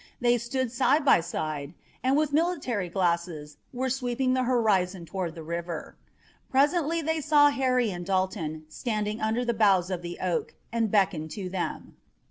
They 0.19 0.39
stood 0.39 0.71
side 0.71 1.05
by 1.05 1.19
side 1.21 1.75
and 2.01 2.17
with 2.17 2.33
military 2.33 2.89
glasses 2.89 3.57
were 3.71 3.91
sweeping 3.91 4.33
the 4.33 4.45
horizon 4.45 5.05
toward 5.05 5.35
the 5.35 5.43
river. 5.43 5.95
Presently 6.49 7.03
they 7.03 7.21
saw 7.21 7.51
Harry 7.51 7.91
and 7.91 8.03
Dalton 8.03 8.65
standing 8.67 9.21
under 9.21 9.45
the 9.45 9.53
boughs 9.53 9.91
of 9.91 10.01
the 10.01 10.17
oak, 10.19 10.55
and 10.71 10.89
beckoned 10.89 11.29
to 11.37 11.49
them. 11.49 11.97